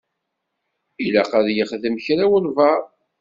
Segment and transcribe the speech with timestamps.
[1.05, 2.83] Ilaq ad yexdem kra walebɛaḍ.